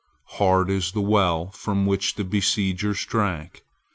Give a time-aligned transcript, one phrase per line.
[0.39, 3.63] Hard by is the well from which the besiegers drank.